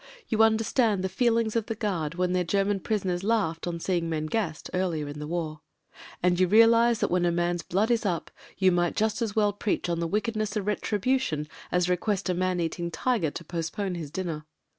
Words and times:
You 0.29 0.41
under 0.41 0.63
stand 0.63 1.03
the 1.03 1.09
feelings 1.09 1.55
of 1.55 1.67
the 1.67 1.75
guard 1.75 2.15
when 2.15 2.33
their 2.33 2.43
German 2.43 2.79
prisoners 2.79 3.23
laughed 3.23 3.67
on 3.67 3.79
seeing 3.79 4.09
men 4.09 4.25
gassed— 4.25 4.67
earlier 4.73 5.07
in 5.07 5.19
the 5.19 5.27
war. 5.27 5.61
And 6.23 6.39
you 6.39 6.47
realise 6.47 6.97
that 7.01 7.11
when 7.11 7.23
a 7.23 7.31
man's 7.31 7.61
blood 7.61 7.91
is 7.91 8.03
up, 8.03 8.31
you 8.57 8.71
might 8.71 8.95
just 8.95 9.21
as 9.21 9.35
well 9.35 9.53
preach 9.53 9.89
on 9.89 9.99
the 9.99 10.07
wickedness 10.07 10.57
:>f 10.57 10.65
retribution 10.65 11.47
as 11.71 11.87
request 11.87 12.29
a 12.29 12.33
man 12.33 12.59
eating 12.59 12.89
tiger 12.89 13.29
to 13.29 13.45
post 13.45 13.73
pone 13.73 13.93
his 13.93 14.09
dinner. 14.09 14.47